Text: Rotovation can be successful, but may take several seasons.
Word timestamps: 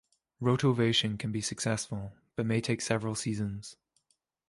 Rotovation 0.41 1.15
can 1.19 1.31
be 1.31 1.41
successful, 1.41 2.13
but 2.35 2.47
may 2.47 2.59
take 2.59 2.81
several 2.81 3.13
seasons. 3.13 3.75